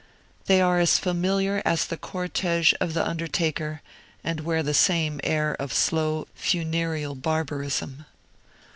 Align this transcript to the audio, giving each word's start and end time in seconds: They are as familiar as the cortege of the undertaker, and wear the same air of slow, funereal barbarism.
They 0.47 0.61
are 0.61 0.79
as 0.79 0.97
familiar 0.97 1.61
as 1.63 1.85
the 1.85 1.95
cortege 1.95 2.73
of 2.81 2.95
the 2.95 3.07
undertaker, 3.07 3.83
and 4.23 4.39
wear 4.39 4.63
the 4.63 4.73
same 4.73 5.21
air 5.23 5.53
of 5.59 5.71
slow, 5.71 6.27
funereal 6.33 7.13
barbarism. 7.13 8.07